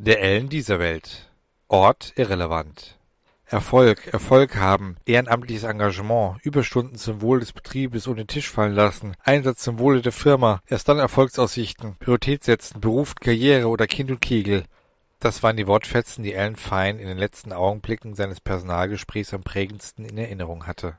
[0.00, 1.28] Der Ellen dieser Welt.
[1.66, 2.96] Ort irrelevant.
[3.46, 9.58] Erfolg, Erfolg haben, ehrenamtliches Engagement, Überstunden zum Wohl des Betriebes ohne Tisch fallen lassen, Einsatz
[9.58, 14.62] zum Wohle der Firma, erst dann Erfolgsaussichten, Priorität setzen, Beruf, Karriere oder Kind und Kegel.
[15.18, 20.04] Das waren die Wortfetzen, die Alan Fine in den letzten Augenblicken seines Personalgesprächs am prägendsten
[20.04, 20.96] in Erinnerung hatte.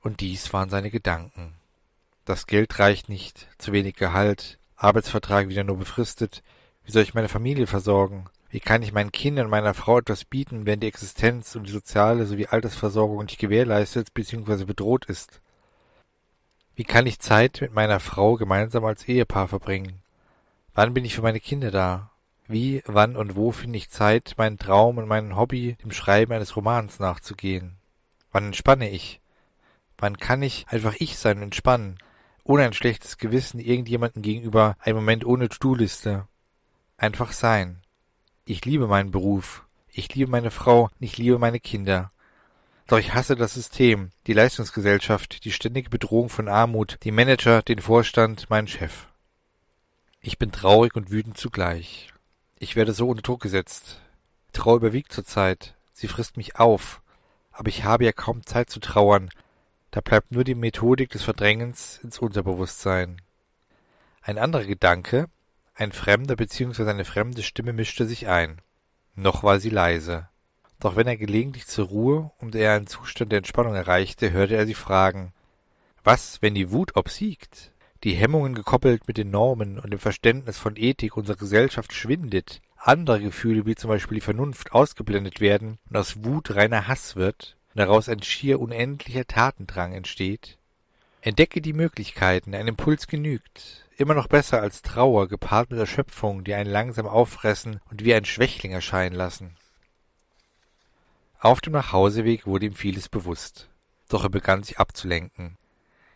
[0.00, 1.54] Und dies waren seine Gedanken.
[2.24, 6.44] Das Geld reicht nicht, zu wenig Gehalt, Arbeitsvertrag wieder nur befristet.
[6.86, 8.26] Wie soll ich meine Familie versorgen?
[8.48, 11.72] Wie kann ich meinen Kindern und meiner Frau etwas bieten, wenn die Existenz und die
[11.72, 14.64] soziale sowie Altersversorgung nicht gewährleistet bzw.
[14.64, 15.40] bedroht ist?
[16.76, 20.00] Wie kann ich Zeit mit meiner Frau gemeinsam als Ehepaar verbringen?
[20.74, 22.12] Wann bin ich für meine Kinder da?
[22.46, 26.54] Wie, wann und wo finde ich Zeit, meinen Traum und meinem Hobby, dem Schreiben eines
[26.54, 27.78] Romans nachzugehen?
[28.30, 29.20] Wann entspanne ich?
[29.98, 31.98] Wann kann ich einfach ich sein und entspannen,
[32.44, 36.28] ohne ein schlechtes Gewissen irgendjemandem gegenüber, ein Moment ohne To-Do-Liste?
[36.98, 37.82] Einfach sein.
[38.46, 42.10] Ich liebe meinen Beruf, ich liebe meine Frau, ich liebe meine Kinder.
[42.86, 47.80] Doch ich hasse das System, die Leistungsgesellschaft, die ständige Bedrohung von Armut, die Manager, den
[47.80, 49.08] Vorstand, meinen Chef.
[50.20, 52.14] Ich bin traurig und wütend zugleich.
[52.58, 54.00] Ich werde so unter Druck gesetzt.
[54.52, 55.74] Trauer überwiegt zurzeit.
[55.92, 57.02] Sie frisst mich auf.
[57.52, 59.28] Aber ich habe ja kaum Zeit zu trauern.
[59.90, 63.20] Da bleibt nur die Methodik des Verdrängens ins Unterbewusstsein.
[64.22, 65.28] Ein anderer Gedanke,
[65.76, 66.88] ein fremder bzw.
[66.88, 68.62] eine fremde Stimme mischte sich ein.
[69.14, 70.28] Noch war sie leise.
[70.80, 74.66] Doch wenn er gelegentlich zur Ruhe und er einen Zustand der Entspannung erreichte, hörte er
[74.66, 75.32] sie fragen.
[76.02, 77.72] Was, wenn die Wut obsiegt?
[78.04, 83.20] Die Hemmungen gekoppelt mit den Normen und dem Verständnis von Ethik unserer Gesellschaft schwindet, andere
[83.20, 87.78] Gefühle wie zum Beispiel die Vernunft ausgeblendet werden und aus Wut reiner Hass wird und
[87.78, 90.56] daraus ein schier unendlicher Tatendrang entsteht?
[91.20, 96.54] Entdecke die Möglichkeiten, ein Impuls genügt, immer noch besser als Trauer gepaart mit Erschöpfung, die
[96.54, 99.56] einen langsam auffressen und wie ein Schwächling erscheinen lassen.
[101.40, 103.68] Auf dem Nachhauseweg wurde ihm vieles bewusst.
[104.08, 105.56] Doch er begann sich abzulenken.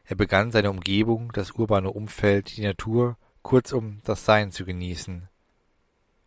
[0.05, 5.29] Er begann seine Umgebung, das urbane Umfeld, die Natur, kurzum das Sein zu genießen.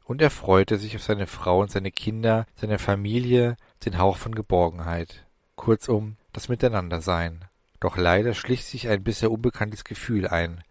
[0.06, 4.36] Und er freute sich auf seine Frau und seine Kinder, seine Familie, den Hauch von
[4.36, 5.26] Geborgenheit.
[5.56, 7.46] Kurzum das Miteinandersein.
[7.80, 10.64] Doch leider schlich sich ein bisher unbekanntes Gefühl ein,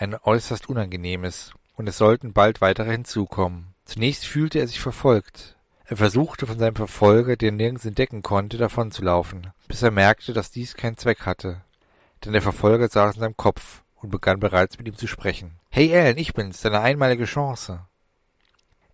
[0.00, 3.74] ein äußerst unangenehmes, und es sollten bald weitere hinzukommen.
[3.84, 5.56] Zunächst fühlte er sich verfolgt.
[5.84, 10.50] Er versuchte von seinem Verfolger, den er nirgends entdecken konnte, davonzulaufen, bis er merkte, dass
[10.50, 11.60] dies keinen Zweck hatte.
[12.24, 15.58] Denn der Verfolger saß in seinem Kopf und begann bereits mit ihm zu sprechen.
[15.68, 17.84] Hey Ellen, ich bin's, deine einmalige Chance.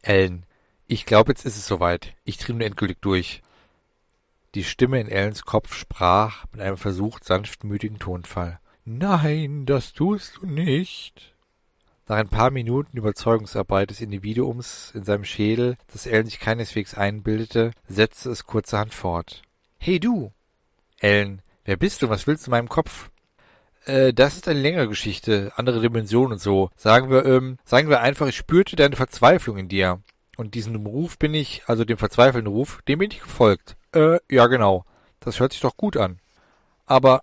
[0.03, 0.44] Ellen,
[0.88, 2.15] ich glaube, jetzt ist es soweit.
[2.25, 3.43] Ich trieb nun endgültig durch.
[4.56, 8.59] Die Stimme in Ellens Kopf sprach mit einem versucht sanftmütigen Tonfall.
[8.88, 11.34] Nein, das tust du nicht.
[12.06, 17.72] Nach ein paar Minuten Überzeugungsarbeit des Individuums in seinem Schädel, das Ellen sich keineswegs einbildete,
[17.88, 19.42] setzte es kurzerhand fort.
[19.76, 20.30] Hey du!
[21.00, 22.10] Ellen, wer bist du?
[22.10, 23.10] Was willst du in meinem Kopf?
[23.86, 26.70] Äh, das ist eine längere Geschichte, andere Dimensionen und so.
[26.76, 30.00] Sagen wir, ähm, sagen wir einfach, ich spürte deine Verzweiflung in dir.
[30.36, 33.76] Und diesen Ruf bin ich, also dem verzweifelnden Ruf, dem bin ich gefolgt.
[33.92, 34.84] Äh, ja genau.
[35.19, 36.20] Das hört sich doch gut an.
[36.84, 37.22] Aber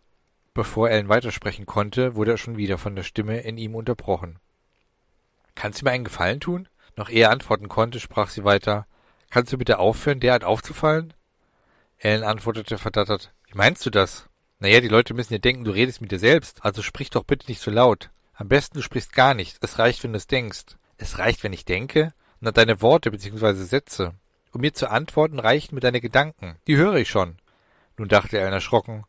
[0.53, 4.37] Bevor Ellen weitersprechen konnte, wurde er schon wieder von der Stimme in ihm unterbrochen.
[5.55, 6.67] Kannst du mir einen Gefallen tun?
[6.95, 8.85] Noch ehe er antworten konnte, sprach sie weiter.
[9.31, 11.13] Kannst du bitte aufhören, derart aufzufallen?
[11.97, 13.33] Ellen antwortete verdattert.
[13.47, 14.29] Wie meinst du das?
[14.59, 17.47] Naja, die Leute müssen ja denken, du redest mit dir selbst, also sprich doch bitte
[17.47, 18.11] nicht so laut.
[18.35, 19.57] Am besten du sprichst gar nicht.
[19.61, 20.77] Es reicht, wenn du es denkst.
[20.97, 22.13] Es reicht, wenn ich denke?
[22.39, 23.53] Na, deine Worte bzw.
[23.53, 24.13] Sätze.
[24.51, 26.57] Um mir zu antworten, reichen mir deine Gedanken.
[26.67, 27.37] Die höre ich schon.
[27.97, 29.03] Nun dachte Ellen erschrocken.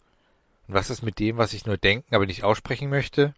[0.66, 3.34] Und was ist mit dem, was ich nur denken, aber nicht aussprechen möchte?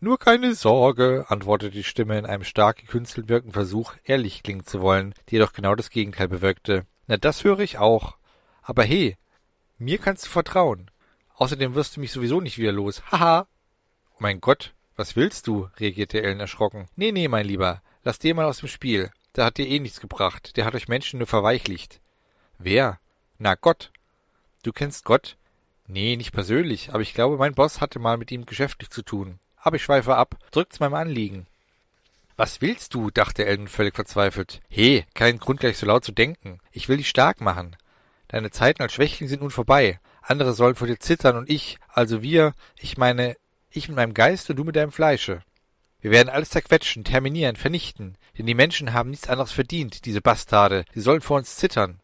[0.00, 4.80] Nur keine Sorge, antwortete die Stimme in einem stark gekünstelt wirkenden Versuch, ehrlich klingen zu
[4.80, 6.86] wollen, die jedoch genau das Gegenteil bewirkte.
[7.06, 8.16] Na, das höre ich auch.
[8.62, 9.16] Aber hey,
[9.78, 10.90] mir kannst du vertrauen.
[11.36, 13.02] Außerdem wirst du mich sowieso nicht wieder los.
[13.10, 13.46] Haha.
[14.10, 15.68] Oh mein Gott, was willst du?
[15.78, 16.88] reagierte Ellen erschrocken.
[16.96, 19.10] Nee, nee, mein Lieber, lass dir mal aus dem Spiel.
[19.36, 20.56] Der hat dir eh nichts gebracht.
[20.56, 22.00] Der hat euch Menschen nur verweichlicht.
[22.58, 22.98] Wer?
[23.38, 23.92] Na, Gott.
[24.62, 25.36] Du kennst Gott?
[25.86, 29.38] Nee, nicht persönlich, aber ich glaube, mein Boss hatte mal mit ihm geschäftlich zu tun.
[29.56, 30.36] Aber ich schweife ab.
[30.50, 31.46] Drückt's meinem Anliegen.
[32.36, 33.10] Was willst du?
[33.10, 34.60] dachte Elden völlig verzweifelt.
[34.68, 36.60] He, kein Grund gleich so laut zu denken.
[36.72, 37.76] Ich will dich stark machen.
[38.28, 40.00] Deine Zeiten als Schwächling sind nun vorbei.
[40.22, 43.36] Andere sollen vor dir zittern und ich, also wir, ich meine,
[43.70, 45.42] ich mit meinem Geist und du mit deinem Fleische.
[46.00, 50.84] Wir werden alles zerquetschen, terminieren, vernichten, denn die Menschen haben nichts anderes verdient, diese Bastarde,
[50.92, 52.00] sie sollen vor uns zittern.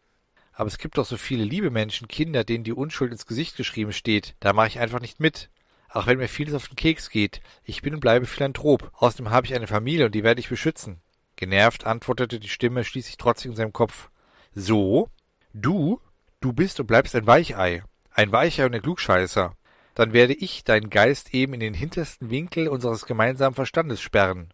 [0.59, 3.93] Aber es gibt doch so viele liebe Menschen, Kinder, denen die Unschuld ins Gesicht geschrieben
[3.93, 4.35] steht.
[4.41, 5.49] Da mache ich einfach nicht mit.
[5.87, 7.39] Auch wenn mir vieles auf den Keks geht.
[7.63, 8.91] Ich bin und bleibe Philanthrop.
[8.97, 10.99] Außerdem habe ich eine Familie und die werde ich beschützen.
[11.37, 14.09] Genervt antwortete die Stimme schließlich trotzig in seinem Kopf.
[14.53, 15.07] So?
[15.53, 16.01] Du?
[16.41, 17.81] Du bist und bleibst ein Weichei.
[18.11, 19.55] Ein Weichei und ein Klugscheißer.
[19.95, 24.53] Dann werde ich deinen Geist eben in den hintersten Winkel unseres gemeinsamen Verstandes sperren.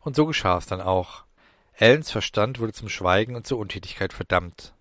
[0.00, 1.25] Und so geschah es dann auch.
[1.78, 4.72] Ellens Verstand wurde zum Schweigen und zur Untätigkeit verdammt.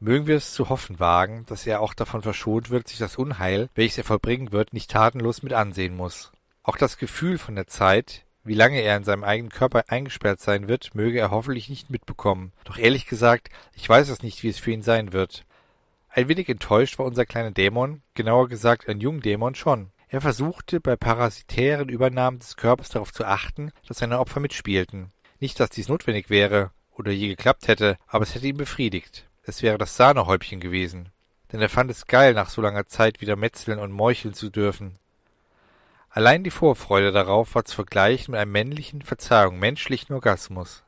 [0.00, 3.68] Mögen wir es zu hoffen wagen, dass er auch davon verschont wird, sich das Unheil,
[3.76, 6.32] welches er vollbringen wird, nicht tatenlos mit ansehen muss.
[6.64, 10.66] Auch das Gefühl von der Zeit, wie lange er in seinem eigenen Körper eingesperrt sein
[10.66, 12.52] wird, möge er hoffentlich nicht mitbekommen.
[12.64, 15.44] Doch ehrlich gesagt, ich weiß es nicht, wie es für ihn sein wird.
[16.08, 19.90] Ein wenig enttäuscht war unser kleiner Dämon, genauer gesagt ein Jungdämon schon.
[20.08, 25.12] Er versuchte bei parasitären Übernahmen des Körpers darauf zu achten, dass seine Opfer mitspielten.
[25.40, 29.24] Nicht, dass dies notwendig wäre oder je geklappt hätte, aber es hätte ihn befriedigt.
[29.42, 31.08] Es wäre das Sahnehäubchen gewesen.
[31.50, 34.98] Denn er fand es geil, nach so langer Zeit wieder metzeln und meucheln zu dürfen.
[36.10, 40.82] Allein die Vorfreude darauf war zu vergleichen mit einem männlichen, Verzeihung, menschlichen Orgasmus.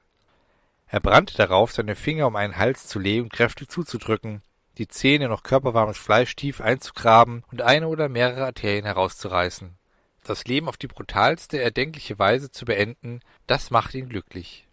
[0.86, 4.42] Er brannte darauf, seine Finger um einen Hals zu legen und kräftig zuzudrücken,
[4.78, 9.76] die Zähne noch körperwarmes Fleisch tief einzugraben und eine oder mehrere Arterien herauszureißen.
[10.24, 14.66] Das Leben auf die brutalste erdenkliche Weise zu beenden, das machte ihn glücklich.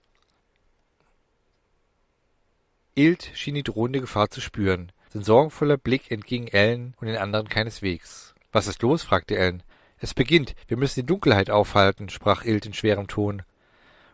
[2.94, 4.92] Ilt schien die drohende Gefahr zu spüren.
[5.12, 8.36] Sein sorgenvoller Blick entging Ellen und den anderen keineswegs.
[8.52, 9.04] Was ist los?
[9.04, 9.64] fragte Ellen.
[10.00, 10.56] Es beginnt.
[10.68, 13.42] Wir müssen die Dunkelheit aufhalten, sprach Ilt in schwerem Ton.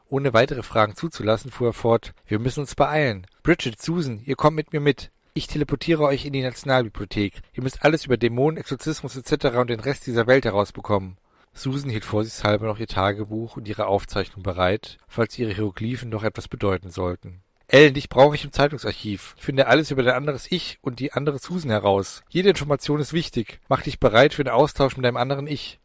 [0.07, 2.13] Ohne weitere Fragen zuzulassen, fuhr er fort.
[2.27, 3.27] Wir müssen uns beeilen.
[3.43, 5.11] Bridget, Susan, ihr kommt mit mir mit.
[5.33, 7.41] Ich teleportiere euch in die Nationalbibliothek.
[7.53, 9.57] Ihr müsst alles über Dämonen, Exorzismus etc.
[9.57, 11.17] und den Rest dieser Welt herausbekommen.
[11.57, 16.49] Susan hielt vorsichtshalber noch ihr Tagebuch und ihre Aufzeichnung bereit, falls ihre Hieroglyphen noch etwas
[16.49, 17.41] bedeuten sollten.
[17.67, 19.35] Ellen, dich brauche ich im Zeitungsarchiv.
[19.39, 22.23] Finde alles über dein anderes Ich und die andere Susan heraus.
[22.29, 23.59] Jede Information ist wichtig.
[23.69, 25.79] Mach dich bereit für den Austausch mit deinem anderen Ich.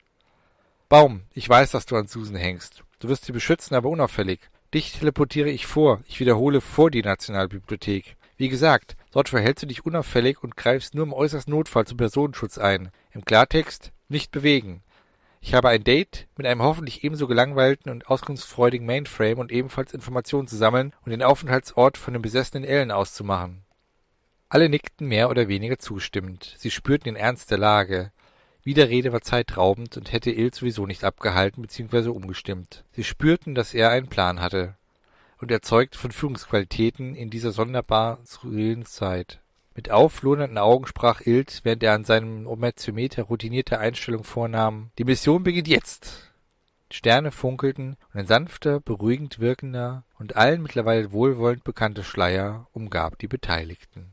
[0.89, 2.83] Baum, ich weiß, dass du an Susan hängst.
[2.99, 4.41] Du wirst sie beschützen, aber unauffällig.
[4.75, 6.03] Dich teleportiere ich vor.
[6.07, 8.17] Ich wiederhole vor die Nationalbibliothek.
[8.37, 12.59] Wie gesagt, dort verhältst du dich unauffällig und greifst nur im äußersten Notfall zum Personenschutz
[12.59, 12.91] ein.
[13.13, 14.83] Im Klartext nicht bewegen.
[15.43, 20.47] Ich habe ein Date mit einem hoffentlich ebenso gelangweilten und auskunftsfreudigen Mainframe und ebenfalls Informationen
[20.47, 23.65] zu sammeln und den Aufenthaltsort von dem besessenen Ellen auszumachen.
[24.51, 26.55] Alle nickten mehr oder weniger zustimmend.
[26.59, 28.13] Sie spürten den Ernst der Lage.
[28.63, 32.09] Widerrede war zeitraubend und hätte Ill sowieso nicht abgehalten bzw.
[32.09, 32.85] umgestimmt.
[32.93, 34.77] Sie spürten, dass er einen Plan hatte
[35.39, 39.40] und erzeugt von Führungsqualitäten in dieser sonderbar skurrilen Zeit.
[39.75, 44.91] Mit auflodernden Augen sprach Ilt, während er an seinem Ometiometer routinierte Einstellungen vornahm.
[44.99, 46.33] Die Mission beginnt jetzt!
[46.93, 53.29] Sterne funkelten und ein sanfter, beruhigend wirkender und allen mittlerweile wohlwollend bekannter Schleier umgab die
[53.29, 54.13] Beteiligten.